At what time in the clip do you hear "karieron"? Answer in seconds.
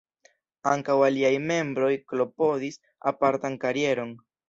3.67-4.21